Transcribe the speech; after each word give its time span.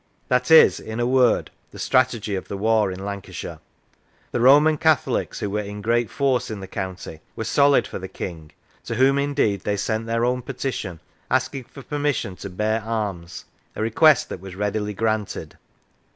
That 0.29 0.49
is, 0.49 0.79
in 0.79 0.99
a 0.99 1.05
word, 1.05 1.51
the 1.69 1.77
strategy 1.77 2.33
of 2.35 2.47
the 2.47 2.57
war 2.57 2.91
in 2.91 3.05
Lancashire. 3.05 3.59
The 4.31 4.39
Roman 4.39 4.75
Catholics, 4.79 5.41
who 5.41 5.49
were 5.51 5.61
in 5.61 5.79
great 5.83 6.09
force 6.09 6.49
in 6.49 6.59
the 6.59 6.65
county, 6.67 7.19
were 7.35 7.43
solid 7.43 7.85
for 7.85 7.99
the 7.99 8.07
King, 8.07 8.51
to 8.85 8.95
whom, 8.95 9.19
indeed, 9.19 9.61
they 9.61 9.77
sent 9.77 10.07
their 10.07 10.25
own 10.25 10.41
petition, 10.41 11.01
asking 11.29 11.65
for 11.65 11.83
permission 11.83 12.35
to 12.37 12.49
bear 12.49 12.81
arms, 12.83 13.45
a 13.75 13.81
request 13.83 14.29
that 14.29 14.41
was 14.41 14.55
readily 14.55 14.95
granted. 14.95 15.55